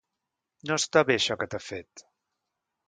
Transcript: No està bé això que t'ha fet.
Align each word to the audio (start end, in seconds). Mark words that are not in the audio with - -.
No 0.69 0.77
està 0.81 1.03
bé 1.11 1.19
això 1.21 1.39
que 1.43 1.51
t'ha 1.53 1.63
fet. 1.69 2.07